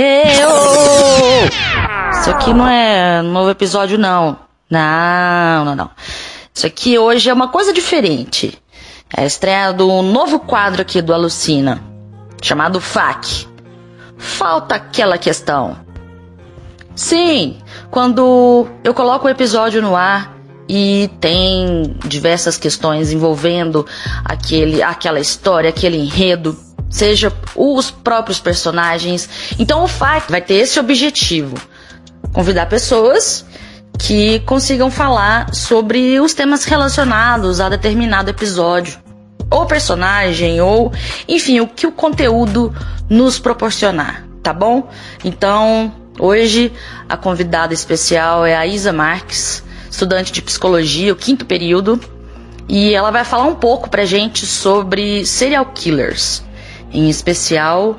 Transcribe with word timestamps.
Eu! 0.00 1.48
Isso 2.12 2.30
aqui 2.30 2.54
não 2.54 2.68
é 2.68 3.20
novo 3.20 3.50
episódio, 3.50 3.98
não. 3.98 4.38
Não, 4.70 5.64
não, 5.64 5.74
não. 5.74 5.90
Isso 6.54 6.66
aqui 6.66 6.96
hoje 6.96 7.28
é 7.28 7.34
uma 7.34 7.48
coisa 7.48 7.72
diferente. 7.72 8.56
É 9.12 9.22
a 9.22 9.26
estreia 9.26 9.72
do 9.72 10.00
novo 10.02 10.38
quadro 10.38 10.82
aqui 10.82 11.02
do 11.02 11.12
Alucina, 11.12 11.82
chamado 12.40 12.80
FAQ. 12.80 13.48
Falta 14.16 14.76
aquela 14.76 15.18
questão. 15.18 15.76
Sim, 16.94 17.58
quando 17.90 18.68
eu 18.84 18.94
coloco 18.94 19.26
o 19.26 19.30
episódio 19.30 19.82
no 19.82 19.96
ar 19.96 20.36
e 20.68 21.10
tem 21.18 21.96
diversas 22.06 22.56
questões 22.56 23.10
envolvendo 23.10 23.84
aquele, 24.24 24.80
aquela 24.80 25.18
história, 25.18 25.70
aquele 25.70 25.96
enredo, 25.96 26.56
seja 26.90 27.32
os 27.54 27.90
próprios 27.90 28.40
personagens. 28.40 29.28
Então 29.58 29.84
o 29.84 29.88
FAQ 29.88 30.30
vai 30.30 30.40
ter 30.40 30.54
esse 30.54 30.78
objetivo: 30.78 31.56
convidar 32.32 32.66
pessoas 32.66 33.44
que 33.98 34.40
consigam 34.40 34.90
falar 34.90 35.52
sobre 35.52 36.20
os 36.20 36.32
temas 36.32 36.64
relacionados 36.64 37.60
a 37.60 37.68
determinado 37.68 38.30
episódio, 38.30 38.98
ou 39.50 39.66
personagem, 39.66 40.60
ou 40.60 40.92
enfim, 41.26 41.60
o 41.60 41.66
que 41.66 41.86
o 41.86 41.92
conteúdo 41.92 42.72
nos 43.08 43.38
proporcionar, 43.40 44.24
tá 44.42 44.52
bom? 44.52 44.88
Então, 45.24 45.92
hoje 46.18 46.72
a 47.08 47.16
convidada 47.16 47.74
especial 47.74 48.46
é 48.46 48.56
a 48.56 48.66
Isa 48.66 48.92
Marques, 48.92 49.64
estudante 49.90 50.30
de 50.30 50.42
psicologia, 50.42 51.12
o 51.12 51.16
quinto 51.16 51.44
período, 51.44 52.00
e 52.68 52.94
ela 52.94 53.10
vai 53.10 53.24
falar 53.24 53.44
um 53.44 53.56
pouco 53.56 53.90
pra 53.90 54.04
gente 54.04 54.46
sobre 54.46 55.26
serial 55.26 55.66
killers 55.66 56.46
em 56.92 57.08
especial 57.08 57.98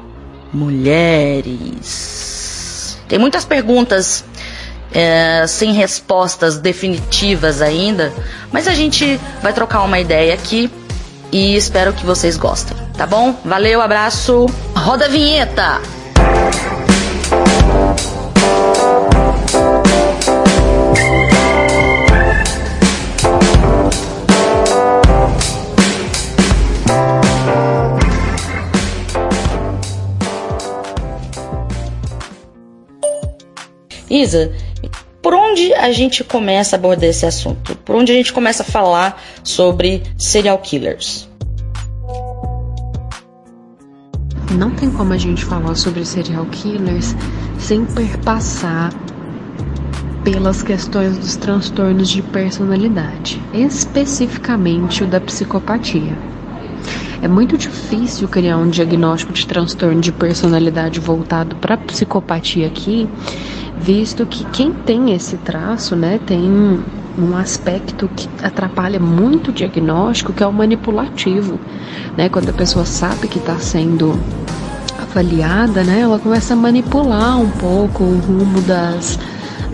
mulheres. 0.54 2.20
Tem 3.08 3.18
muitas 3.20 3.46
perguntas 3.46 4.24
é, 4.92 5.46
sem 5.48 5.74
respostas 5.74 6.58
definitivas 6.58 7.62
ainda, 7.62 8.14
mas 8.52 8.68
a 8.68 8.74
gente 8.74 9.20
vai 9.42 9.54
trocar 9.54 9.84
uma 9.84 10.00
ideia 10.00 10.34
aqui 10.34 10.72
e 11.32 11.56
espero 11.56 11.94
que 11.94 12.06
vocês 12.06 12.36
gostem, 12.38 12.76
tá 12.98 13.06
bom? 13.06 13.40
Valeu, 13.46 13.82
abraço, 13.82 14.48
roda 14.76 15.06
a 15.06 15.10
vinheta! 15.10 15.99
Isa, 34.10 34.52
por 35.22 35.34
onde 35.34 35.74
a 35.74 35.92
gente 35.92 36.24
começa 36.24 36.76
a 36.76 36.80
abordar 36.80 37.10
esse 37.10 37.26
assunto? 37.26 37.76
Por 37.86 37.96
onde 37.96 38.12
a 38.12 38.16
gente 38.16 38.34
começa 38.34 38.64
a 38.64 38.66
falar 38.66 39.22
sobre 39.44 40.02
serial 40.18 40.58
killers? 40.58 41.30
Não 44.58 44.72
tem 44.72 44.90
como 44.90 45.14
a 45.14 45.18
gente 45.18 45.46
falar 45.46 45.76
sobre 45.76 46.04
serial 46.06 46.46
killers 46.48 47.16
sem 47.60 47.86
perpassar 47.86 48.92
pelas 50.24 50.64
questões 50.64 51.18
dos 51.18 51.36
transtornos 51.36 52.10
de 52.10 52.22
personalidade, 52.22 53.42
especificamente 53.54 55.04
o 55.04 55.08
da 55.08 55.22
psicopatia. 55.22 56.18
É 57.22 57.28
muito 57.28 57.58
difícil 57.58 58.28
criar 58.28 58.58
um 58.58 58.70
diagnóstico 58.70 59.34
de 59.34 59.46
transtorno 59.46 60.00
de 60.00 60.12
personalidade 60.12 61.00
voltado 61.00 61.56
para 61.58 61.78
psicopatia 61.78 62.68
aqui, 62.68 63.08
visto 63.80 64.26
que 64.26 64.44
quem 64.46 64.74
tem 64.74 65.14
esse 65.14 65.38
traço, 65.38 65.96
né, 65.96 66.20
tem 66.26 66.42
um 67.18 67.36
aspecto 67.36 68.10
que 68.16 68.30
atrapalha 68.42 69.00
muito 69.00 69.50
o 69.50 69.54
diagnóstico, 69.54 70.32
que 70.32 70.44
é 70.44 70.48
o 70.48 70.54
manipulativo, 70.54 71.60
né? 72.16 72.30
Quando 72.30 72.50
a 72.50 72.54
pessoa 72.54 72.86
sabe 72.86 73.28
que 73.28 73.40
está 73.40 73.58
sendo 73.58 74.18
avaliada, 75.02 75.84
né, 75.84 76.02
ela 76.02 76.20
começa 76.20 76.54
a 76.54 76.58
manipular 76.58 77.40
um 77.40 77.50
pouco 77.50 78.04
o 78.04 78.20
rumo 78.20 78.62
das 78.62 79.20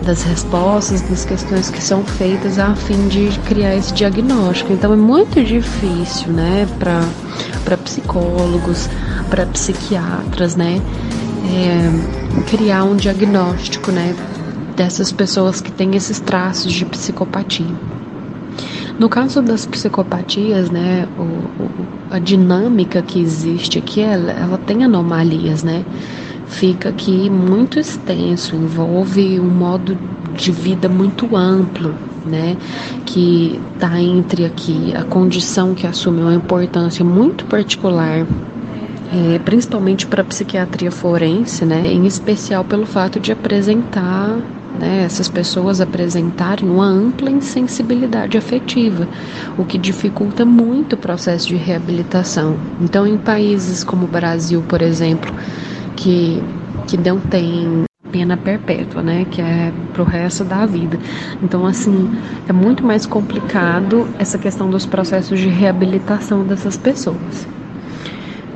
das 0.04 0.22
respostas, 0.22 1.02
das 1.02 1.24
questões 1.24 1.68
que 1.68 1.82
são 1.82 2.04
feitas 2.04 2.60
a 2.60 2.76
fim 2.76 3.08
de 3.08 3.28
criar 3.40 3.74
esse 3.74 3.92
diagnóstico. 3.92 4.72
Então 4.72 4.92
é 4.92 4.96
muito 4.96 5.42
difícil, 5.42 6.28
né, 6.32 6.66
para 6.78 7.76
psicólogos, 7.78 8.88
para 9.28 9.44
psiquiatras, 9.46 10.54
né, 10.54 10.80
é, 11.54 12.46
criar 12.50 12.84
um 12.84 12.96
diagnóstico, 12.96 13.90
né, 13.90 14.14
dessas 14.76 15.10
pessoas 15.10 15.60
que 15.60 15.72
têm 15.72 15.96
esses 15.96 16.20
traços 16.20 16.72
de 16.72 16.84
psicopatia. 16.84 17.66
No 18.98 19.08
caso 19.08 19.42
das 19.42 19.66
psicopatias, 19.66 20.70
né, 20.70 21.06
o, 21.18 21.22
o, 21.22 21.70
a 22.10 22.18
dinâmica 22.18 23.02
que 23.02 23.20
existe 23.20 23.78
aqui, 23.78 24.00
ela, 24.00 24.32
ela 24.32 24.58
tem 24.58 24.84
anomalias, 24.84 25.62
né? 25.62 25.84
Fica 26.46 26.88
aqui 26.88 27.28
muito 27.28 27.78
extenso, 27.78 28.56
envolve 28.56 29.38
um 29.38 29.50
modo 29.50 29.98
de 30.34 30.50
vida 30.50 30.88
muito 30.88 31.36
amplo, 31.36 31.94
né? 32.24 32.56
Que 33.04 33.60
está 33.74 34.00
entre 34.00 34.46
aqui 34.46 34.94
a 34.94 35.04
condição 35.04 35.74
que 35.74 35.86
assume 35.86 36.22
uma 36.22 36.34
importância 36.34 37.04
muito 37.04 37.44
particular 37.44 38.26
é, 39.12 39.38
principalmente 39.38 40.06
para 40.06 40.22
a 40.22 40.24
psiquiatria 40.24 40.90
forense, 40.90 41.64
né, 41.64 41.82
em 41.86 42.06
especial 42.06 42.64
pelo 42.64 42.86
fato 42.86 43.20
de 43.20 43.32
apresentar 43.32 44.38
né, 44.78 45.04
essas 45.04 45.28
pessoas 45.28 45.80
apresentarem 45.80 46.68
uma 46.68 46.86
ampla 46.86 47.30
insensibilidade 47.30 48.36
afetiva, 48.36 49.08
o 49.56 49.64
que 49.64 49.78
dificulta 49.78 50.44
muito 50.44 50.94
o 50.94 50.98
processo 50.98 51.48
de 51.48 51.56
reabilitação. 51.56 52.56
Então, 52.80 53.06
em 53.06 53.16
países 53.16 53.82
como 53.82 54.04
o 54.04 54.08
Brasil, 54.08 54.62
por 54.68 54.82
exemplo, 54.82 55.32
que, 55.96 56.42
que 56.86 56.96
não 56.96 57.18
tem 57.18 57.84
pena 58.12 58.36
perpétua, 58.36 59.02
né, 59.02 59.26
que 59.30 59.40
é 59.40 59.72
pro 59.92 60.04
resto 60.04 60.44
da 60.44 60.64
vida. 60.66 60.98
Então, 61.42 61.66
assim, 61.66 62.10
é 62.48 62.52
muito 62.52 62.84
mais 62.84 63.06
complicado 63.06 64.06
essa 64.18 64.38
questão 64.38 64.70
dos 64.70 64.86
processos 64.86 65.38
de 65.38 65.48
reabilitação 65.48 66.44
dessas 66.44 66.76
pessoas. 66.76 67.46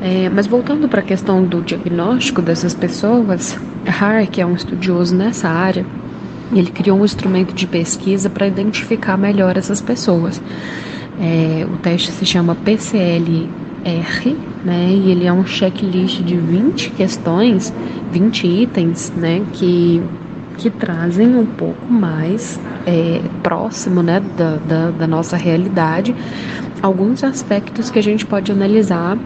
É, 0.02 0.30
mas 0.30 0.46
voltando 0.46 0.88
para 0.88 1.00
a 1.00 1.04
questão 1.04 1.44
do 1.44 1.60
diagnóstico 1.60 2.40
dessas 2.40 2.72
pessoas, 2.72 3.58
Har, 3.86 4.26
que 4.26 4.40
é 4.40 4.46
um 4.46 4.54
estudioso 4.54 5.14
nessa 5.14 5.48
área, 5.48 5.84
ele 6.52 6.70
criou 6.70 6.98
um 6.98 7.04
instrumento 7.04 7.54
de 7.54 7.66
pesquisa 7.66 8.30
para 8.30 8.46
identificar 8.46 9.16
melhor 9.16 9.56
essas 9.56 9.80
pessoas. 9.80 10.40
É, 11.20 11.66
o 11.66 11.76
teste 11.76 12.10
se 12.12 12.24
chama 12.24 12.54
PCLR, 12.54 13.50
né, 14.64 14.90
e 14.90 15.10
ele 15.10 15.26
é 15.26 15.32
um 15.32 15.44
checklist 15.44 16.22
de 16.22 16.36
20 16.36 16.90
questões, 16.90 17.72
20 18.10 18.46
itens, 18.46 19.12
né, 19.14 19.42
que, 19.52 20.02
que 20.60 20.68
trazem 20.68 21.34
um 21.34 21.46
pouco 21.46 21.90
mais 21.90 22.60
é, 22.86 23.22
próximo 23.42 24.02
né, 24.02 24.20
da, 24.36 24.56
da, 24.56 24.90
da 24.90 25.06
nossa 25.06 25.36
realidade 25.36 26.14
alguns 26.82 27.24
aspectos 27.24 27.90
que 27.90 27.98
a 27.98 28.02
gente 28.02 28.26
pode 28.26 28.52
analisar 28.52 29.18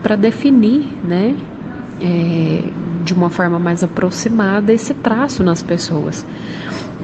para 0.00 0.14
definir, 0.14 0.86
né, 1.04 1.36
é, 2.00 2.62
de 3.04 3.12
uma 3.12 3.30
forma 3.30 3.58
mais 3.58 3.82
aproximada 3.82 4.72
esse 4.72 4.94
traço 4.94 5.42
nas 5.42 5.62
pessoas. 5.62 6.24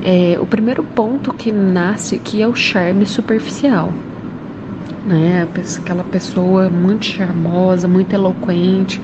É, 0.04 0.38
o 0.40 0.46
primeiro 0.46 0.82
ponto 0.82 1.32
que 1.32 1.50
nasce 1.50 2.16
aqui 2.16 2.40
é 2.40 2.46
o 2.46 2.54
charme 2.54 3.06
superficial, 3.06 3.92
né? 5.06 5.48
Aquela 5.78 6.02
pessoa 6.02 6.68
muito 6.68 7.04
charmosa, 7.04 7.86
muito 7.86 8.12
eloquente. 8.12 9.00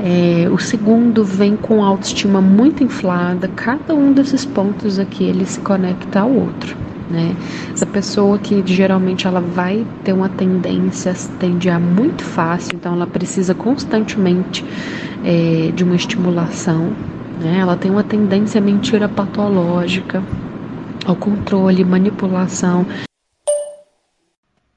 É, 0.00 0.48
o 0.48 0.58
segundo 0.58 1.24
vem 1.24 1.56
com 1.56 1.84
autoestima 1.84 2.40
muito 2.40 2.82
inflada. 2.82 3.48
Cada 3.48 3.94
um 3.94 4.12
desses 4.12 4.44
pontos 4.44 4.98
aqui 4.98 5.24
ele 5.24 5.46
se 5.46 5.60
conecta 5.60 6.20
ao 6.20 6.30
outro 6.30 6.76
né? 7.08 7.36
Essa 7.72 7.86
pessoa 7.86 8.38
que 8.38 8.62
geralmente 8.66 9.26
ela 9.26 9.40
vai 9.40 9.86
ter 10.02 10.12
uma 10.12 10.28
tendência 10.28 11.12
a 11.12 11.14
se 11.14 11.28
tendiar 11.32 11.80
muito 11.80 12.24
fácil, 12.24 12.74
então 12.74 12.94
ela 12.94 13.06
precisa 13.06 13.54
constantemente 13.54 14.64
é, 15.24 15.70
de 15.72 15.84
uma 15.84 15.94
estimulação, 15.94 16.92
né? 17.40 17.58
Ela 17.60 17.76
tem 17.76 17.90
uma 17.90 18.04
tendência 18.04 18.58
à 18.58 18.62
mentira 18.62 19.08
patológica, 19.08 20.22
ao 21.04 21.16
controle, 21.16 21.84
manipulação. 21.84 22.86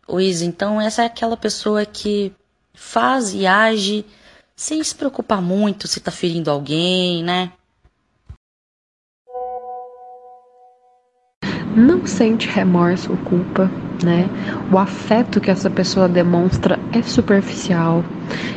Luiz, 0.08 0.42
então 0.42 0.80
essa 0.80 1.04
é 1.04 1.06
aquela 1.06 1.36
pessoa 1.36 1.86
que 1.86 2.32
faz 2.74 3.34
e 3.34 3.46
age 3.46 4.06
sem 4.58 4.84
se 4.84 4.94
preocupar 4.94 5.42
muito 5.42 5.88
se 5.88 6.02
tá 6.02 6.12
ferindo 6.12 6.52
alguém, 6.52 7.24
né? 7.24 7.54
não 11.78 12.08
sente 12.08 12.50
remorso 12.50 13.12
ou 13.12 13.18
culpa, 13.18 13.70
né? 14.04 14.28
O 14.72 14.80
afeto 14.80 15.40
que 15.40 15.52
essa 15.52 15.70
pessoa 15.70 16.10
demonstra 16.10 16.80
é 16.92 17.04
superficial. 17.04 18.04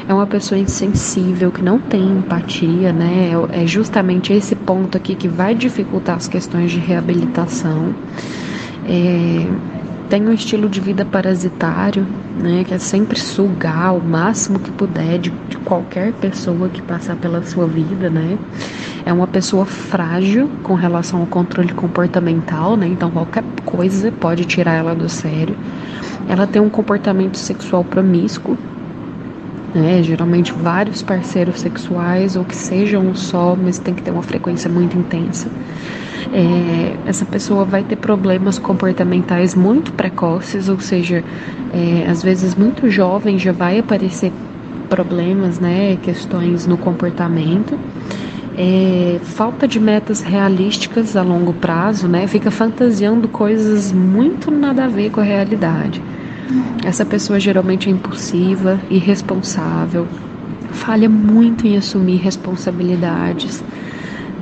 É 0.08 0.14
uma 0.14 0.26
pessoa 0.26 0.58
insensível 0.58 1.52
que 1.52 1.62
não 1.62 1.78
tem 1.78 2.02
empatia, 2.02 2.92
né? 2.92 3.32
É 3.52 3.66
justamente 3.66 4.32
esse 4.32 4.56
ponto 4.56 4.96
aqui 4.96 5.14
que 5.14 5.28
vai 5.28 5.54
dificultar 5.54 6.16
as 6.16 6.28
questões 6.28 6.72
de 6.72 6.78
reabilitação. 6.78 7.94
É, 8.86 9.46
tem 10.08 10.26
um 10.26 10.32
estilo 10.32 10.68
de 10.68 10.80
vida 10.80 11.04
parasitário, 11.04 12.06
né, 12.36 12.64
que 12.64 12.74
é 12.74 12.78
sempre 12.78 13.18
sugar 13.18 13.94
o 13.94 14.00
máximo 14.00 14.58
que 14.58 14.70
puder 14.70 15.18
de, 15.18 15.30
de, 15.48 15.56
qualquer 15.58 16.12
pessoa 16.14 16.68
que 16.68 16.80
passar 16.82 17.16
pela 17.16 17.42
sua 17.42 17.66
vida, 17.66 18.08
né? 18.08 18.38
É 19.04 19.12
uma 19.12 19.26
pessoa 19.26 19.64
frágil 19.64 20.48
com 20.62 20.74
relação 20.74 21.20
ao 21.20 21.26
controle 21.26 21.72
comportamental, 21.72 22.76
né? 22.76 22.86
Então 22.86 23.10
qualquer 23.10 23.44
coisa 23.64 24.12
pode 24.12 24.44
tirar 24.44 24.74
ela 24.74 24.94
do 24.94 25.08
sério. 25.08 25.56
Ela 26.28 26.46
tem 26.46 26.62
um 26.62 26.70
comportamento 26.70 27.36
sexual 27.36 27.82
promíscuo, 27.82 28.56
né? 29.74 30.02
Geralmente 30.02 30.52
vários 30.52 31.02
parceiros 31.02 31.60
sexuais 31.60 32.36
ou 32.36 32.44
que 32.44 32.56
sejam 32.56 33.06
um 33.06 33.14
só, 33.14 33.56
mas 33.56 33.78
tem 33.78 33.94
que 33.94 34.02
ter 34.02 34.10
uma 34.10 34.22
frequência 34.22 34.70
muito 34.70 34.96
intensa 34.98 35.50
é, 36.32 36.98
essa 37.04 37.24
pessoa 37.24 37.64
vai 37.64 37.82
ter 37.82 37.96
problemas 37.96 38.58
comportamentais 38.58 39.54
muito 39.54 39.92
precoces, 39.92 40.68
ou 40.68 40.78
seja, 40.78 41.24
é, 41.72 42.06
às 42.08 42.22
vezes 42.22 42.54
muito 42.54 42.88
jovem 42.88 43.38
já 43.38 43.52
vai 43.52 43.78
aparecer 43.78 44.32
problemas, 44.88 45.58
né, 45.58 45.96
questões 45.96 46.66
no 46.66 46.76
comportamento. 46.76 47.78
É, 48.56 49.20
falta 49.22 49.66
de 49.66 49.78
metas 49.78 50.22
realísticas 50.22 51.16
a 51.16 51.22
longo 51.22 51.54
prazo, 51.54 52.08
né? 52.08 52.26
Fica 52.26 52.50
fantasiando 52.50 53.28
coisas 53.28 53.92
muito 53.92 54.50
nada 54.50 54.84
a 54.84 54.88
ver 54.88 55.10
com 55.10 55.20
a 55.20 55.24
realidade. 55.24 56.02
Essa 56.84 57.04
pessoa 57.04 57.38
geralmente 57.38 57.88
é 57.88 57.92
impulsiva, 57.92 58.80
irresponsável, 58.90 60.08
falha 60.70 61.08
muito 61.08 61.66
em 61.66 61.76
assumir 61.76 62.16
responsabilidades 62.16 63.62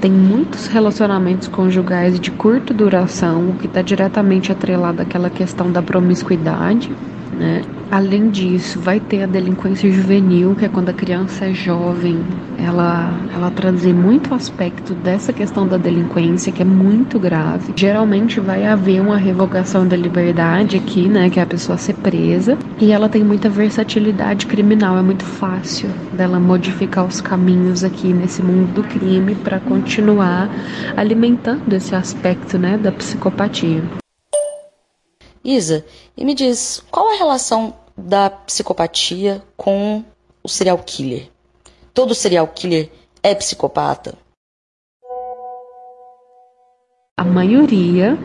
tem 0.00 0.12
muitos 0.12 0.66
relacionamentos 0.68 1.48
conjugais 1.48 2.20
de 2.20 2.30
curta 2.30 2.72
duração, 2.72 3.50
o 3.50 3.54
que 3.54 3.66
está 3.66 3.82
diretamente 3.82 4.52
atrelado 4.52 5.02
àquela 5.02 5.28
questão 5.28 5.70
da 5.72 5.82
promiscuidade, 5.82 6.92
né? 7.32 7.62
Além 7.90 8.28
disso, 8.28 8.78
vai 8.78 9.00
ter 9.00 9.22
a 9.22 9.26
delinquência 9.26 9.90
juvenil, 9.90 10.54
que 10.54 10.64
é 10.64 10.68
quando 10.68 10.90
a 10.90 10.92
criança 10.92 11.46
é 11.46 11.54
jovem, 11.54 12.18
ela, 12.58 13.10
ela 13.34 13.50
traduzir 13.50 13.94
muito 13.94 14.34
aspecto 14.34 14.92
dessa 14.94 15.32
questão 15.32 15.66
da 15.66 15.78
delinquência, 15.78 16.52
que 16.52 16.60
é 16.60 16.64
muito 16.66 17.18
grave. 17.18 17.72
Geralmente 17.74 18.40
vai 18.40 18.66
haver 18.66 19.00
uma 19.00 19.16
revogação 19.16 19.86
da 19.88 19.96
liberdade 19.96 20.76
aqui, 20.76 21.08
né, 21.08 21.30
que 21.30 21.40
é 21.40 21.42
a 21.42 21.46
pessoa 21.46 21.78
ser 21.78 21.94
presa, 21.94 22.58
e 22.78 22.92
ela 22.92 23.08
tem 23.08 23.24
muita 23.24 23.48
versatilidade 23.48 24.46
criminal, 24.46 24.98
é 24.98 25.02
muito 25.02 25.24
fácil 25.24 25.88
dela 26.12 26.38
modificar 26.38 27.06
os 27.06 27.22
caminhos 27.22 27.84
aqui 27.84 28.12
nesse 28.12 28.42
mundo 28.42 28.74
do 28.74 28.84
crime 28.84 29.34
para 29.34 29.60
continuar 29.60 30.50
alimentando 30.94 31.72
esse 31.72 31.94
aspecto, 31.94 32.58
né, 32.58 32.76
da 32.76 32.92
psicopatia. 32.92 33.82
Isa, 35.48 35.82
e 36.14 36.26
me 36.26 36.34
diz, 36.34 36.84
qual 36.90 37.08
a 37.08 37.16
relação 37.16 37.72
da 37.96 38.28
psicopatia 38.28 39.42
com 39.56 40.04
o 40.44 40.48
serial 40.48 40.76
killer? 40.76 41.30
Todo 41.94 42.14
serial 42.14 42.46
killer 42.48 42.90
é 43.22 43.34
psicopata? 43.34 44.14
A 47.16 47.24
maioria, 47.24 48.18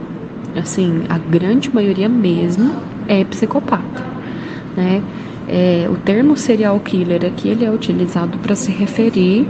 assim, 0.62 1.06
a 1.08 1.18
grande 1.18 1.74
maioria 1.74 2.10
mesmo, 2.10 2.76
é 3.08 3.24
psicopata, 3.24 4.04
né? 4.76 5.02
É, 5.48 5.90
o 5.90 5.96
termo 5.96 6.36
serial 6.36 6.78
killer 6.82 7.26
aqui 7.26 7.48
ele 7.48 7.64
é 7.64 7.72
utilizado 7.72 8.38
para 8.40 8.54
se 8.54 8.70
referir 8.70 9.48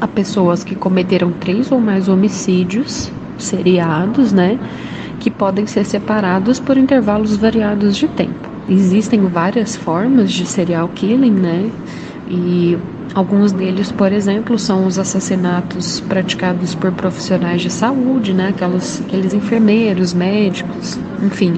a 0.00 0.08
pessoas 0.08 0.64
que 0.64 0.74
cometeram 0.74 1.32
três 1.32 1.70
ou 1.70 1.80
mais 1.80 2.08
homicídios 2.08 3.10
seriados, 3.36 4.32
né? 4.32 4.58
Que 5.28 5.30
podem 5.30 5.66
ser 5.66 5.84
separados 5.84 6.58
por 6.58 6.78
intervalos 6.78 7.36
variados 7.36 7.96
de 7.96 8.08
tempo. 8.08 8.48
Existem 8.66 9.20
várias 9.26 9.76
formas 9.76 10.32
de 10.32 10.46
serial 10.46 10.88
killing, 10.88 11.32
né? 11.32 11.70
E 12.30 12.78
alguns 13.14 13.52
deles, 13.52 13.92
por 13.92 14.10
exemplo, 14.10 14.58
são 14.58 14.86
os 14.86 14.98
assassinatos 14.98 16.00
praticados 16.00 16.74
por 16.74 16.92
profissionais 16.92 17.60
de 17.60 17.68
saúde, 17.70 18.32
né? 18.32 18.48
Aquelas, 18.48 19.02
aqueles 19.02 19.34
enfermeiros, 19.34 20.14
médicos, 20.14 20.98
enfim, 21.22 21.54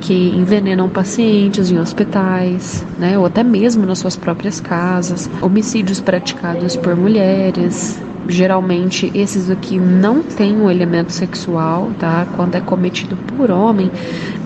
que 0.00 0.14
envenenam 0.14 0.88
pacientes 0.88 1.70
em 1.70 1.78
hospitais, 1.78 2.84
né? 2.98 3.18
Ou 3.18 3.26
até 3.26 3.42
mesmo 3.42 3.84
nas 3.84 3.98
suas 3.98 4.16
próprias 4.16 4.60
casas. 4.60 5.30
Homicídios 5.42 6.00
praticados 6.00 6.74
por 6.76 6.96
mulheres, 6.96 8.00
Geralmente 8.28 9.10
esses 9.14 9.50
aqui 9.50 9.78
não 9.78 10.22
têm 10.22 10.56
um 10.56 10.70
elemento 10.70 11.12
sexual, 11.12 11.90
tá? 11.98 12.26
Quando 12.36 12.54
é 12.54 12.60
cometido 12.60 13.16
por 13.16 13.50
homem, 13.50 13.90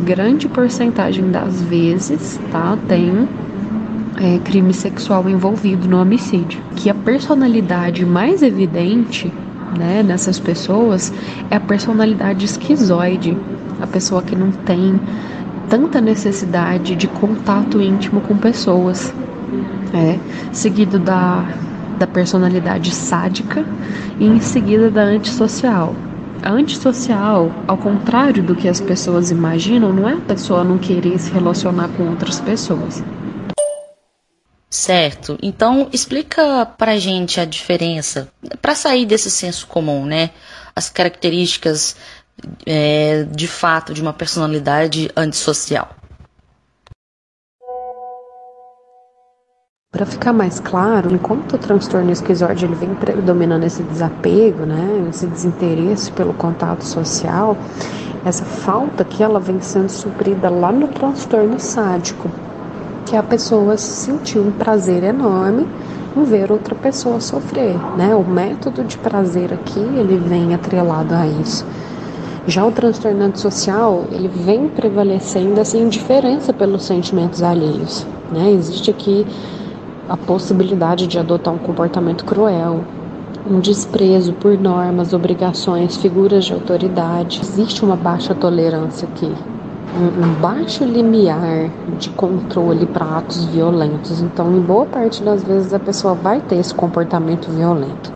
grande 0.01 0.49
porcentagem 0.49 1.31
das 1.31 1.61
vezes, 1.63 2.41
tá? 2.51 2.79
Tem 2.89 3.29
é, 4.21 4.39
crime 4.39 4.73
sexual 4.73 5.29
envolvido 5.29 5.89
no 5.89 6.01
homicídio. 6.01 6.61
Que 6.77 6.89
a 6.89 6.95
personalidade 6.95 8.05
mais 8.07 8.43
evidente 8.43 9.33
né, 9.77 10.03
nessas 10.03 10.39
pessoas 10.39 11.13
é 11.51 11.57
a 11.57 11.61
personalidade 11.61 12.45
esquizoide, 12.45 13.37
a 13.81 13.87
pessoa 13.87 14.23
que 14.23 14.37
não 14.37 14.51
tem 14.51 15.01
tanta 15.69 16.01
necessidade 16.01 16.95
de 16.95 17.09
contato 17.09 17.81
íntimo 17.81 18.21
com 18.21 18.37
pessoas. 18.37 19.13
É, 19.93 20.19
seguido 20.53 20.99
da 20.99 21.45
da 21.99 22.07
personalidade 22.07 22.95
sádica 22.95 23.65
e 24.19 24.27
em 24.27 24.41
seguida 24.41 24.91
da 24.91 25.03
antissocial. 25.03 25.95
A 26.43 26.51
antissocial, 26.51 27.51
ao 27.67 27.79
contrário 27.79 28.43
do 28.43 28.55
que 28.55 28.69
as 28.69 28.81
pessoas 28.81 29.31
imaginam, 29.31 29.93
não 29.93 30.09
é 30.09 30.13
a 30.13 30.21
pessoa 30.21 30.63
não 30.63 30.77
querer 30.77 31.19
se 31.19 31.31
relacionar 31.31 31.89
com 31.97 32.09
outras 32.09 32.39
pessoas. 32.41 33.03
Certo. 34.69 35.39
Então 35.41 35.89
explica 35.93 36.67
pra 36.67 36.99
gente 36.99 37.41
a 37.41 37.45
diferença, 37.45 38.29
para 38.61 38.75
sair 38.75 39.07
desse 39.07 39.31
senso 39.31 39.67
comum, 39.67 40.05
né? 40.05 40.31
As 40.75 40.91
características 40.91 41.97
é, 42.67 43.25
de 43.31 43.47
fato 43.47 43.95
de 43.95 44.03
uma 44.03 44.13
personalidade 44.13 45.11
antissocial. 45.17 45.95
Para 49.95 50.05
ficar 50.05 50.33
mais 50.33 50.59
claro, 50.59 51.15
enquanto 51.15 51.53
o 51.53 51.59
transtorno 51.59 52.11
esquizoide 52.11 52.65
ele 52.65 52.75
vem 52.75 52.93
predominando 52.97 53.65
esse 53.65 53.81
desapego, 53.85 54.67
né, 54.67 55.07
esse 55.09 55.25
desinteresse 55.25 56.11
pelo 56.11 56.35
contato 56.35 56.83
social, 56.83 57.57
essa 58.25 58.45
falta 58.45 59.05
que 59.05 59.23
ela 59.23 59.39
vem 59.39 59.61
sendo 59.61 59.89
suprida 59.89 60.51
lá 60.51 60.73
no 60.73 60.89
transtorno 60.89 61.61
sádico, 61.61 62.29
que 63.07 63.17
a 63.17 63.23
pessoa 63.23 63.77
sentiu 63.77 64.43
um 64.43 64.51
prazer 64.51 65.05
enorme 65.05 65.65
em 66.17 66.25
ver 66.25 66.51
outra 66.51 66.75
pessoa 66.75 67.21
sofrer, 67.21 67.77
né? 67.97 68.17
O 68.17 68.25
método 68.25 68.83
de 68.83 68.99
prazer 68.99 69.53
aqui 69.53 69.79
ele 69.79 70.17
vem 70.17 70.53
atrelado 70.53 71.15
a 71.15 71.25
isso. 71.25 71.65
Já 72.49 72.67
o 72.67 72.73
transtorno 72.73 73.23
antissocial, 73.23 74.07
ele 74.11 74.27
vem 74.27 74.67
prevalecendo 74.67 75.61
essa 75.61 75.79
indiferença 75.79 76.53
pelos 76.53 76.83
sentimentos 76.83 77.45
alheios, 77.45 78.05
né? 78.33 78.51
Existe 78.51 78.91
aqui 78.91 79.25
a 80.09 80.17
possibilidade 80.17 81.07
de 81.07 81.19
adotar 81.19 81.53
um 81.53 81.59
comportamento 81.59 82.25
cruel, 82.25 82.85
um 83.47 83.61
desprezo 83.61 84.33
por 84.35 84.59
normas, 84.59 85.13
obrigações, 85.13 85.97
figuras 85.97 86.45
de 86.45 86.53
autoridade. 86.53 87.41
Existe 87.43 87.85
uma 87.85 87.97
baixa 87.97 88.35
tolerância 88.35 89.07
aqui, 89.09 89.27
um, 89.27 90.41
baixo 90.41 90.85
limiar 90.85 91.71
de 91.99 92.11
controle 92.11 92.87
para 92.87 93.19
atos 93.19 93.45
violentos. 93.47 94.21
Então, 94.21 94.55
em 94.57 94.61
boa 94.61 94.87
parte 94.87 95.23
das 95.23 95.43
vezes, 95.43 95.73
a 95.73 95.79
pessoa 95.79 96.15
vai 96.15 96.41
ter 96.41 96.57
esse 96.57 96.75
comportamento 96.75 97.51
violento. 97.51 98.13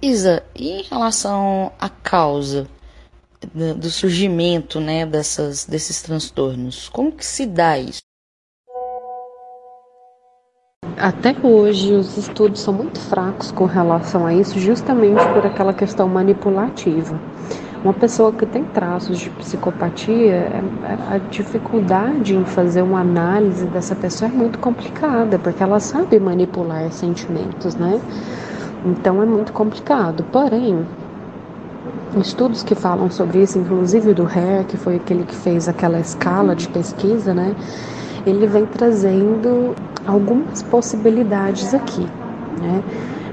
Isa, 0.00 0.42
e 0.54 0.80
em 0.80 0.82
relação 0.82 1.72
à 1.78 1.88
causa 1.88 2.66
do 3.54 3.90
surgimento 3.90 4.80
né, 4.80 5.06
dessas, 5.06 5.64
desses 5.64 6.02
transtornos, 6.02 6.88
como 6.88 7.12
que 7.12 7.24
se 7.24 7.46
dá 7.46 7.78
isso? 7.78 8.07
Até 11.00 11.32
hoje, 11.44 11.94
os 11.94 12.16
estudos 12.16 12.60
são 12.60 12.74
muito 12.74 12.98
fracos 12.98 13.52
com 13.52 13.66
relação 13.66 14.26
a 14.26 14.34
isso, 14.34 14.58
justamente 14.58 15.24
por 15.32 15.46
aquela 15.46 15.72
questão 15.72 16.08
manipulativa. 16.08 17.16
Uma 17.84 17.94
pessoa 17.94 18.32
que 18.32 18.44
tem 18.44 18.64
traços 18.64 19.16
de 19.16 19.30
psicopatia, 19.30 20.34
é, 20.34 20.60
é, 20.82 21.14
a 21.14 21.18
dificuldade 21.30 22.34
em 22.34 22.44
fazer 22.44 22.82
uma 22.82 23.00
análise 23.00 23.64
dessa 23.66 23.94
pessoa 23.94 24.28
é 24.28 24.34
muito 24.34 24.58
complicada, 24.58 25.38
porque 25.38 25.62
ela 25.62 25.78
sabe 25.78 26.18
manipular 26.18 26.90
sentimentos, 26.90 27.76
né? 27.76 28.00
Então 28.84 29.22
é 29.22 29.26
muito 29.26 29.52
complicado. 29.52 30.24
Porém, 30.32 30.84
estudos 32.16 32.64
que 32.64 32.74
falam 32.74 33.08
sobre 33.08 33.40
isso, 33.40 33.56
inclusive 33.56 34.12
do 34.12 34.24
Hare, 34.24 34.64
que 34.66 34.76
foi 34.76 34.96
aquele 34.96 35.22
que 35.22 35.34
fez 35.36 35.68
aquela 35.68 36.00
escala 36.00 36.56
de 36.56 36.68
pesquisa, 36.68 37.32
né? 37.32 37.54
Ele 38.26 38.48
vem 38.48 38.66
trazendo 38.66 39.76
algumas 40.08 40.62
possibilidades 40.62 41.74
aqui, 41.74 42.06
né? 42.60 42.82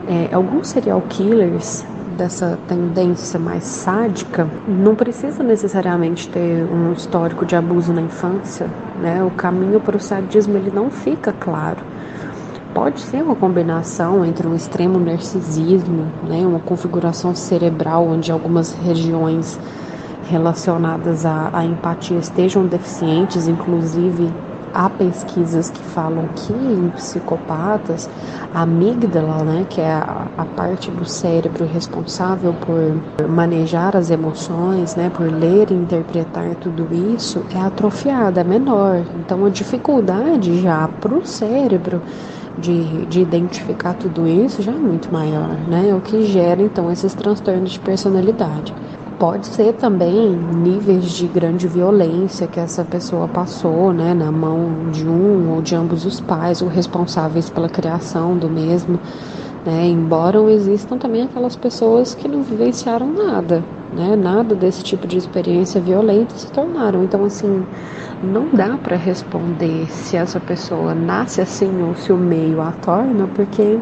É, 0.08 0.36
alguns 0.36 0.68
serial 0.68 1.02
killers 1.10 1.84
dessa 2.18 2.60
tendência 2.68 3.40
mais 3.40 3.64
sádica 3.64 4.48
não 4.68 4.94
precisa 4.94 5.42
necessariamente 5.42 6.30
ter 6.30 6.64
um 6.66 6.94
histórico 6.94 7.46
de 7.46 7.56
abuso 7.56 7.94
na 7.94 8.02
infância, 8.02 8.68
né? 9.02 9.24
O 9.24 9.32
caminho 9.32 9.80
para 9.80 9.96
o 9.96 10.00
sadismo 10.00 10.58
ele 10.58 10.70
não 10.70 10.92
fica 10.92 11.32
claro. 11.32 11.78
Pode 12.74 13.00
ser 13.00 13.24
uma 13.24 13.36
combinação 13.36 14.26
entre 14.26 14.46
um 14.46 14.54
extremo 14.54 15.00
narcisismo, 15.00 16.12
né, 16.28 16.46
uma 16.46 16.60
configuração 16.60 17.34
cerebral 17.34 18.06
onde 18.06 18.34
algumas 18.34 18.74
regiões 18.74 19.58
relacionadas 20.28 21.26
à, 21.26 21.52
à 21.54 21.64
empatia 21.64 22.18
estejam 22.18 22.68
deficientes, 22.68 23.48
inclusive 23.48 24.30
há 24.76 24.90
pesquisas 24.90 25.70
que 25.70 25.80
falam 25.80 26.28
que 26.36 26.52
em 26.52 26.90
psicopatas, 26.90 28.10
a 28.54 28.64
amígdala, 28.64 29.46
né, 29.46 29.66
que 29.70 29.80
é 29.80 29.94
a, 29.94 30.28
a, 30.38 30.46
parte 30.46 30.92
do 30.92 31.06
cérebro 31.06 31.66
responsável 31.66 32.54
por 32.54 33.28
manejar 33.30 33.96
as 33.96 34.12
emoções, 34.12 34.96
né, 34.96 35.10
por 35.10 35.32
ler 35.32 35.72
e 35.72 35.74
interpretar 35.74 36.56
tudo 36.56 36.94
isso, 37.16 37.42
é 37.56 37.60
atrofiada, 37.60 38.42
é 38.42 38.44
menor. 38.44 39.06
Então 39.16 39.46
a 39.46 39.50
dificuldade 39.50 40.62
já 40.62 40.90
para 41.00 41.16
o 41.16 41.26
cérebro 41.26 42.02
de, 42.58 43.06
de 43.06 43.22
identificar 43.22 43.94
tudo 43.94 44.28
isso 44.28 44.62
já 44.62 44.74
é 44.74 44.76
muito 44.76 45.12
maior, 45.12 45.58
né? 45.68 45.94
O 45.94 46.02
que 46.02 46.26
gera 46.26 46.62
então 46.62 46.92
esses 46.92 47.14
transtornos 47.14 47.72
de 47.72 47.80
personalidade. 47.80 48.74
Pode 49.18 49.48
ser 49.48 49.72
também 49.74 50.36
níveis 50.36 51.06
de 51.06 51.26
grande 51.28 51.70
violência 51.70 52.48
que 52.48 52.60
essa 52.60 52.84
pessoa 52.84 53.30
passou, 53.30 53.94
né, 53.94 54.14
na 54.14 54.30
mão 54.30 54.92
de 54.92 55.08
um 55.08 55.54
ou 55.56 55.62
de 55.62 55.74
ambos 55.74 56.06
os 56.06 56.20
pais, 56.20 56.62
ou 56.62 56.68
responsáveis 56.68 57.50
pela 57.50 57.70
criação 57.70 58.38
do 58.38 58.50
mesmo, 58.50 59.00
né? 59.66 59.88
Embora 59.88 60.38
existam 60.52 60.98
também 60.98 61.24
aquelas 61.24 61.56
pessoas 61.56 62.14
que 62.14 62.28
não 62.28 62.44
vivenciaram 62.44 63.14
nada, 63.14 63.64
né? 63.94 64.18
Nada 64.18 64.54
desse 64.54 64.84
tipo 64.84 65.08
de 65.08 65.18
experiência 65.18 65.80
violenta 65.80 66.36
se 66.36 66.52
tornaram. 66.52 67.02
Então, 67.04 67.24
assim, 67.24 67.66
não 68.22 68.50
dá 68.52 68.78
para 68.78 68.98
responder 68.98 69.88
se 69.90 70.18
essa 70.18 70.42
pessoa 70.42 70.94
nasce 70.94 71.40
assim 71.40 71.82
ou 71.84 71.96
se 71.96 72.12
o 72.12 72.18
meio 72.18 72.62
a 72.62 72.74
torna, 72.74 73.28
porque 73.34 73.80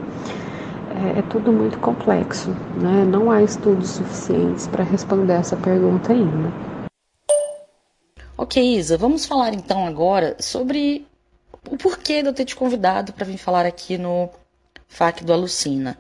é, 0.94 1.20
é 1.20 1.22
tudo 1.24 1.52
muito 1.52 1.78
complexo, 1.80 2.50
né? 2.80 3.04
Não 3.06 3.32
há 3.32 3.42
estudos 3.42 3.90
suficientes 3.92 4.68
para 4.68 4.84
responder 4.84 5.34
essa 5.34 5.56
pergunta 5.58 6.14
ainda. 6.14 6.52
Ok, 8.38 8.78
Isa, 8.78 8.98
vamos 8.98 9.26
falar 9.26 9.54
então 9.54 9.86
agora 9.86 10.36
sobre 10.40 11.08
o 11.70 11.78
porquê 11.78 12.22
de 12.22 12.30
eu 12.30 12.34
ter 12.34 12.46
te 12.46 12.56
convidado 12.56 13.14
para 13.14 13.26
vir 13.26 13.38
falar 13.38 13.66
aqui 13.66 13.98
no 13.98 14.30
FAC 14.88 15.24
do 15.24 15.34
Alucina. 15.34 15.98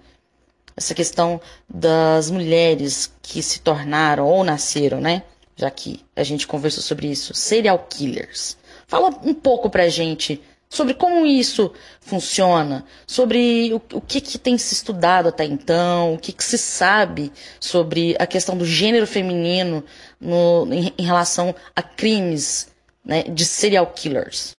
Essa 0.75 0.95
questão 0.95 1.39
das 1.69 2.31
mulheres 2.31 3.13
que 3.21 3.41
se 3.41 3.61
tornaram 3.61 4.25
ou 4.25 4.43
nasceram, 4.43 4.99
né? 4.99 5.23
Já 5.55 5.69
que 5.69 6.03
a 6.15 6.23
gente 6.23 6.47
conversou 6.47 6.81
sobre 6.81 7.07
isso, 7.07 7.33
serial 7.33 7.77
killers. 7.87 8.57
Fala 8.87 9.09
um 9.23 9.33
pouco 9.33 9.69
pra 9.69 9.87
gente 9.87 10.41
sobre 10.73 10.95
como 10.95 11.23
isso 11.23 11.71
funciona, 12.01 12.83
sobre 13.05 13.71
o, 13.73 13.81
o 13.95 14.01
que, 14.01 14.19
que, 14.19 14.39
tem 14.39 14.57
se 14.57 14.73
estudado 14.73 15.29
até 15.29 15.45
então, 15.45 16.15
o 16.15 16.17
que, 16.17 16.33
que, 16.33 16.43
se 16.43 16.57
sabe 16.57 17.31
sobre 17.59 18.15
a 18.17 18.25
questão 18.25 18.57
do 18.57 18.65
gênero 18.65 19.05
feminino 19.05 19.83
no, 20.19 20.67
em, 20.73 20.91
em, 20.97 21.05
relação 21.05 21.53
a 21.75 21.83
crimes 21.83 22.69
né, 23.05 23.21
de 23.21 23.45
serial 23.45 23.85
killers. 23.85 24.53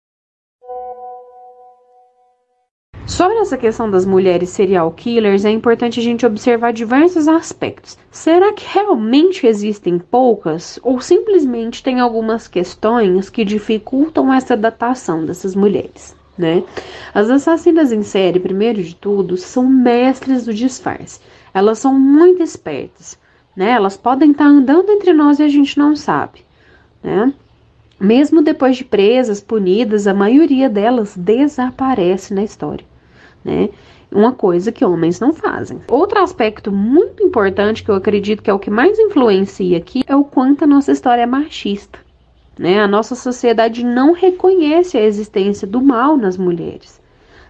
Sobre 3.05 3.37
essa 3.37 3.57
questão 3.57 3.91
das 3.91 4.05
mulheres 4.05 4.49
serial 4.49 4.89
killers, 4.89 5.43
é 5.43 5.51
importante 5.51 5.99
a 5.99 6.03
gente 6.03 6.25
observar 6.25 6.71
diversos 6.71 7.27
aspectos. 7.27 7.97
Será 8.09 8.53
que 8.53 8.65
realmente 8.65 9.45
existem 9.45 9.99
poucas 9.99 10.79
ou 10.81 11.01
simplesmente 11.01 11.83
tem 11.83 11.99
algumas 11.99 12.47
questões 12.47 13.29
que 13.29 13.43
dificultam 13.43 14.33
essa 14.33 14.55
datação 14.55 15.25
dessas 15.25 15.53
mulheres? 15.53 16.15
Né? 16.37 16.63
As 17.13 17.29
assassinas 17.29 17.91
em 17.91 18.03
série, 18.03 18.39
primeiro 18.39 18.81
de 18.81 18.95
tudo, 18.95 19.35
são 19.35 19.67
mestres 19.67 20.45
do 20.45 20.53
disfarce. 20.53 21.19
Elas 21.53 21.79
são 21.79 21.93
muito 21.93 22.41
espertas, 22.41 23.19
né? 23.55 23.71
Elas 23.71 23.97
podem 23.97 24.31
estar 24.31 24.45
andando 24.45 24.89
entre 24.89 25.13
nós 25.13 25.39
e 25.39 25.43
a 25.43 25.47
gente 25.49 25.77
não 25.77 25.95
sabe, 25.95 26.39
né? 27.03 27.31
Mesmo 27.99 28.41
depois 28.41 28.77
de 28.77 28.83
presas, 28.83 29.39
punidas, 29.39 30.07
a 30.07 30.13
maioria 30.13 30.67
delas 30.67 31.15
desaparece 31.15 32.33
na 32.33 32.43
história 32.43 32.92
né? 33.43 33.69
Uma 34.11 34.31
coisa 34.31 34.71
que 34.71 34.85
homens 34.85 35.19
não 35.19 35.33
fazem. 35.33 35.81
Outro 35.87 36.19
aspecto 36.19 36.71
muito 36.71 37.23
importante 37.23 37.83
que 37.83 37.89
eu 37.89 37.95
acredito 37.95 38.43
que 38.43 38.49
é 38.49 38.53
o 38.53 38.59
que 38.59 38.69
mais 38.69 38.99
influencia 38.99 39.77
aqui 39.77 40.03
é 40.05 40.15
o 40.15 40.23
quanto 40.23 40.63
a 40.63 40.67
nossa 40.67 40.91
história 40.91 41.23
é 41.23 41.25
machista. 41.25 41.97
Né? 42.57 42.79
A 42.79 42.87
nossa 42.87 43.15
sociedade 43.15 43.83
não 43.83 44.13
reconhece 44.13 44.95
a 44.97 45.01
existência 45.01 45.67
do 45.67 45.81
mal 45.81 46.15
nas 46.15 46.37
mulheres. 46.37 47.01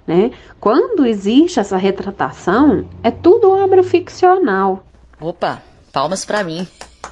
Né? 0.07 0.31
Quando 0.59 1.05
existe 1.05 1.59
essa 1.59 1.75
retratação, 1.75 2.85
é 3.03 3.11
tudo 3.11 3.51
obra 3.51 3.83
ficcional. 3.83 4.85
Opa, 5.19 5.61
palmas 5.91 6.23
para 6.23 6.45
mim. 6.45 6.65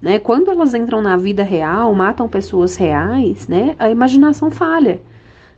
né? 0.00 0.18
Quando 0.18 0.50
elas 0.50 0.74
entram 0.74 1.02
na 1.02 1.18
vida 1.18 1.42
real, 1.42 1.94
matam 1.94 2.26
pessoas 2.26 2.76
reais, 2.76 3.46
né? 3.48 3.76
A 3.78 3.90
imaginação 3.90 4.50
falha 4.50 5.00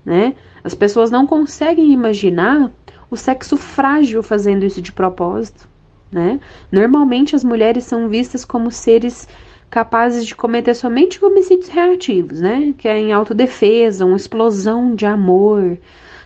né? 0.07 0.37
As 0.63 0.73
pessoas 0.73 1.11
não 1.11 1.27
conseguem 1.27 1.91
imaginar 1.93 2.71
o 3.11 3.17
sexo 3.17 3.57
frágil 3.57 4.23
fazendo 4.23 4.65
isso 4.65 4.81
de 4.81 4.93
propósito, 4.93 5.69
né? 6.11 6.39
Normalmente 6.71 7.35
as 7.35 7.43
mulheres 7.43 7.85
são 7.85 8.09
vistas 8.09 8.45
como 8.45 8.71
seres 8.71 9.29
capazes 9.69 10.25
de 10.25 10.37
cometer 10.37 10.75
somente 10.75 11.23
homicídios 11.25 11.69
reativos, 11.69 12.41
né? 12.41 12.73
Que 12.79 12.87
é 12.87 12.97
em 12.97 13.13
autodefesa, 13.13 14.07
uma 14.07 14.17
explosão 14.17 14.95
de 14.95 15.05
amor, 15.05 15.77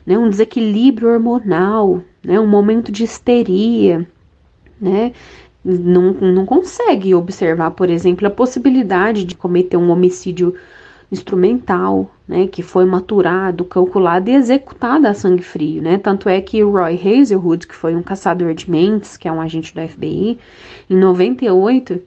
né? 0.05 0.19
Um 0.19 0.29
desequilíbrio 0.29 1.09
hormonal, 1.09 2.03
né? 2.23 2.39
Um 2.39 2.47
momento 2.47 2.93
de 2.93 3.05
histeria, 3.05 4.07
né? 4.79 5.13
Não, 5.65 6.13
não 6.13 6.45
consegue 6.47 7.15
observar, 7.15 7.71
por 7.71 7.89
exemplo, 7.89 8.27
a 8.27 8.31
possibilidade 8.31 9.25
de 9.25 9.35
cometer 9.35 9.77
um 9.77 9.91
homicídio 9.91 10.55
instrumental, 11.11 12.11
né, 12.31 12.47
que 12.47 12.63
foi 12.63 12.85
maturado, 12.85 13.65
calculado 13.65 14.31
e 14.31 14.35
executado 14.37 15.05
a 15.09 15.13
sangue 15.13 15.43
frio, 15.43 15.83
né? 15.83 15.99
Tanto 15.99 16.29
é 16.29 16.41
que 16.41 16.63
Roy 16.63 16.95
Hazelwood, 16.95 17.67
que 17.67 17.75
foi 17.75 17.97
um 17.97 18.05
caçador 18.05 18.55
de 18.55 18.71
mentes, 18.71 19.17
que 19.17 19.27
é 19.27 19.33
um 19.33 19.41
agente 19.41 19.75
do 19.75 19.81
FBI, 19.81 20.39
em 20.89 20.97
98, 20.97 22.01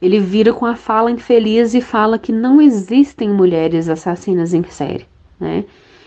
ele 0.00 0.20
vira 0.20 0.54
com 0.54 0.64
a 0.64 0.74
fala 0.74 1.10
infeliz 1.10 1.74
e 1.74 1.82
fala 1.82 2.18
que 2.18 2.32
não 2.32 2.62
existem 2.62 3.28
mulheres 3.28 3.90
assassinas 3.90 4.54
em 4.54 4.62
série, 4.64 5.06
né? 5.38 5.66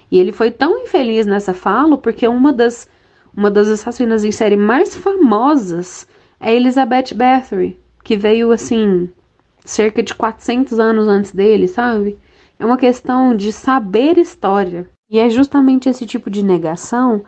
E 0.10 0.18
ele 0.18 0.32
foi 0.32 0.50
tão 0.50 0.80
infeliz 0.80 1.28
nessa 1.28 1.54
fala 1.54 2.00
porque 2.00 2.28
uma 2.28 2.52
das 2.52 2.90
uma 3.32 3.52
das 3.52 3.68
assassinas 3.68 4.26
em 4.26 4.32
série 4.32 4.58
mais 4.58 4.96
famosas 4.96 6.08
é 6.40 6.56
Elizabeth 6.56 7.14
Bathory, 7.14 7.80
que 8.04 8.18
veio 8.18 8.52
assim 8.52 9.08
cerca 9.64 10.02
de 10.02 10.16
400 10.16 10.80
anos 10.80 11.08
antes 11.08 11.32
dele, 11.32 11.68
sabe? 11.68 12.18
É 12.62 12.66
uma 12.66 12.78
questão 12.78 13.36
de 13.36 13.52
saber 13.52 14.20
história. 14.20 14.88
E 15.10 15.18
é 15.18 15.32
justamente 15.32 15.90
esse 15.90 16.06
tipo 16.06 16.30
de 16.30 16.44
negação 16.44 17.24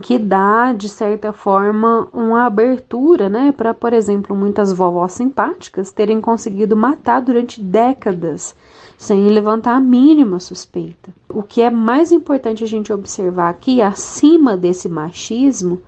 que 0.00 0.18
dá, 0.18 0.72
de 0.72 0.88
certa 0.88 1.32
forma, 1.32 2.08
uma 2.12 2.46
abertura, 2.46 3.28
né, 3.28 3.52
para, 3.52 3.72
por 3.72 3.92
exemplo, 3.92 4.34
muitas 4.34 4.72
vovós 4.72 5.12
simpáticas 5.12 5.92
terem 5.92 6.20
conseguido 6.20 6.76
matar 6.76 7.22
durante 7.22 7.60
décadas 7.60 8.56
sem 8.98 9.28
levantar 9.28 9.76
a 9.76 9.80
mínima 9.80 10.40
suspeita. 10.40 11.10
O 11.28 11.44
que 11.44 11.62
é 11.62 11.70
mais 11.70 12.10
importante 12.10 12.64
a 12.64 12.66
gente 12.66 12.92
observar 12.92 13.50
aqui, 13.50 13.80
acima 13.80 14.56
desse 14.56 14.88
machismo, 14.88 15.80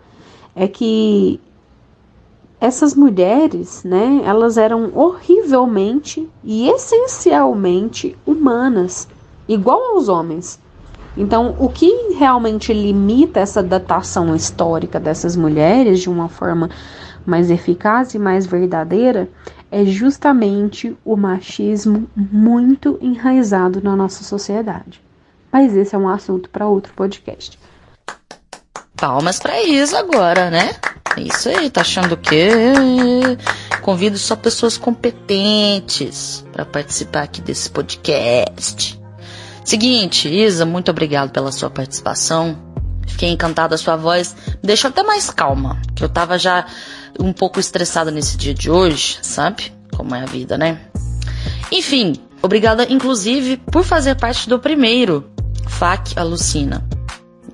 é 0.54 0.68
que 0.68 1.40
essas 2.60 2.94
mulheres, 2.94 3.84
né, 3.84 4.22
elas 4.24 4.56
eram 4.56 4.90
horrivelmente 4.94 6.28
e 6.42 6.68
essencialmente 6.68 8.16
humanas, 8.26 9.08
igual 9.48 9.94
aos 9.94 10.08
homens. 10.08 10.58
Então, 11.16 11.54
o 11.58 11.68
que 11.68 12.14
realmente 12.14 12.72
limita 12.72 13.40
essa 13.40 13.62
datação 13.62 14.34
histórica 14.34 14.98
dessas 14.98 15.36
mulheres 15.36 16.00
de 16.00 16.10
uma 16.10 16.28
forma 16.28 16.70
mais 17.24 17.50
eficaz 17.50 18.14
e 18.14 18.18
mais 18.18 18.46
verdadeira 18.46 19.28
é 19.70 19.84
justamente 19.84 20.96
o 21.04 21.16
machismo 21.16 22.08
muito 22.14 22.98
enraizado 23.00 23.80
na 23.82 23.94
nossa 23.96 24.24
sociedade. 24.24 25.00
Mas 25.52 25.76
esse 25.76 25.94
é 25.94 25.98
um 25.98 26.08
assunto 26.08 26.50
para 26.50 26.66
outro 26.66 26.92
podcast. 26.94 27.58
Palmas 28.96 29.38
para 29.38 29.62
isso 29.62 29.96
agora, 29.96 30.50
né? 30.50 30.70
Isso 31.16 31.48
aí, 31.48 31.70
tá 31.70 31.82
achando 31.82 32.12
o 32.12 32.16
quê? 32.16 32.48
Convido 33.82 34.18
só 34.18 34.34
pessoas 34.34 34.76
competentes 34.76 36.44
para 36.52 36.64
participar 36.64 37.22
aqui 37.22 37.40
desse 37.40 37.70
podcast. 37.70 39.00
Seguinte, 39.64 40.28
Isa, 40.28 40.66
muito 40.66 40.90
obrigado 40.90 41.30
pela 41.30 41.52
sua 41.52 41.70
participação. 41.70 42.58
Fiquei 43.06 43.30
encantada 43.30 43.70
da 43.70 43.78
sua 43.78 43.96
voz. 43.96 44.34
Me 44.46 44.66
deixou 44.66 44.88
até 44.88 45.02
mais 45.02 45.30
calma, 45.30 45.80
que 45.94 46.02
eu 46.02 46.08
tava 46.08 46.38
já 46.38 46.66
um 47.18 47.32
pouco 47.32 47.60
estressada 47.60 48.10
nesse 48.10 48.36
dia 48.36 48.52
de 48.52 48.70
hoje, 48.70 49.18
sabe? 49.22 49.72
Como 49.96 50.14
é 50.14 50.22
a 50.22 50.26
vida, 50.26 50.58
né? 50.58 50.80
Enfim, 51.70 52.14
obrigada 52.42 52.86
inclusive 52.90 53.56
por 53.56 53.84
fazer 53.84 54.16
parte 54.16 54.48
do 54.48 54.58
primeiro 54.58 55.30
FAC 55.66 56.18
Alucina. 56.18 56.86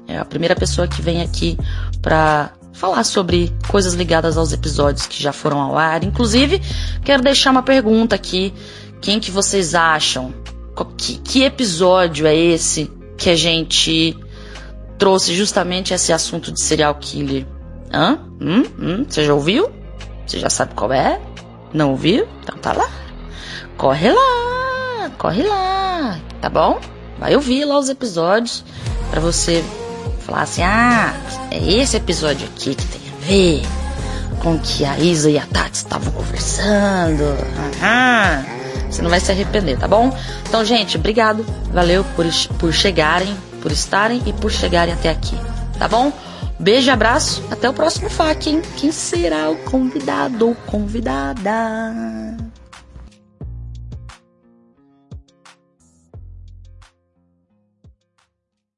É 0.09 0.19
a 0.19 0.25
primeira 0.25 0.57
pessoa 0.57 0.89
que 0.89 1.01
vem 1.01 1.23
aqui 1.23 1.57
pra 2.03 2.51
falar 2.73 3.05
sobre 3.05 3.53
coisas 3.69 3.95
ligadas 3.95 4.37
aos 4.37 4.53
episódios 4.53 5.07
que 5.07 5.23
já 5.23 5.33
foram 5.33 5.61
ao 5.61 5.77
ar. 5.77 6.03
Inclusive, 6.05 6.61
quero 7.05 7.23
deixar 7.23 7.51
uma 7.51 7.63
pergunta 7.63 8.15
aqui. 8.15 8.55
Quem 9.01 9.21
que 9.21 9.31
vocês 9.31 9.75
acham? 9.75 10.35
Que, 10.97 11.19
que 11.19 11.43
episódio 11.43 12.27
é 12.27 12.35
esse 12.35 12.91
que 13.17 13.29
a 13.29 13.37
gente 13.37 14.17
trouxe 14.99 15.35
justamente 15.35 15.93
esse 15.93 16.13
assunto 16.13 16.51
de 16.53 16.63
serial 16.63 16.95
killer? 16.95 17.47
Hã? 17.93 18.19
Hum? 18.41 18.65
Hum? 18.79 19.05
Você 19.09 19.25
já 19.25 19.35
ouviu? 19.35 19.71
Você 20.27 20.39
já 20.39 20.49
sabe 20.49 20.75
qual 20.75 20.93
é? 20.93 21.21
Não 21.73 21.91
ouviu? 21.91 22.27
Então 22.43 22.57
tá 22.59 22.73
lá. 22.73 22.89
Corre 23.77 24.11
lá, 24.11 25.11
corre 25.19 25.43
lá, 25.43 26.19
tá 26.41 26.49
bom? 26.49 26.81
Vai 27.19 27.35
ouvir 27.35 27.65
lá 27.65 27.79
os 27.79 27.89
episódios 27.89 28.65
para 29.11 29.21
você 29.21 29.65
falar 30.31 30.43
assim: 30.43 30.63
ah, 30.63 31.15
é 31.51 31.59
esse 31.59 31.97
episódio 31.97 32.47
aqui 32.47 32.75
que 32.75 32.87
tem 32.87 33.01
a 33.11 33.27
ver 33.27 33.63
com 34.41 34.59
que 34.59 34.85
a 34.85 34.99
Isa 34.99 35.31
e 35.31 35.39
a 35.39 35.45
Tati 35.47 35.77
estavam 35.77 36.13
conversando. 36.13 37.23
Aham. 37.83 38.45
Você 38.89 39.03
não 39.03 39.11
vai 39.11 39.21
se 39.21 39.31
arrepender, 39.31 39.79
tá 39.79 39.87
bom? 39.87 40.17
Então, 40.49 40.65
gente, 40.65 40.97
obrigado. 40.97 41.45
Valeu 41.73 42.05
por, 42.17 42.27
por 42.59 42.73
chegarem, 42.73 43.37
por 43.61 43.71
estarem 43.71 44.23
e 44.27 44.33
por 44.33 44.51
chegarem 44.51 44.93
até 44.93 45.11
aqui, 45.11 45.39
tá 45.79 45.87
bom? 45.87 46.13
Beijo 46.59 46.91
abraço. 46.91 47.43
Até 47.51 47.69
o 47.69 47.73
próximo 47.73 48.11
FAQ, 48.11 48.51
hein? 48.51 48.63
Quem 48.77 48.91
será 48.91 49.51
o 49.51 49.57
convidado 49.57 50.49
ou 50.49 50.55
convidada? 50.55 52.20